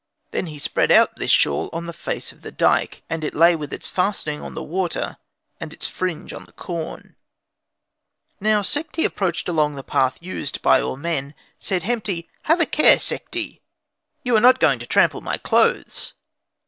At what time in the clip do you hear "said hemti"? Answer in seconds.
11.59-12.27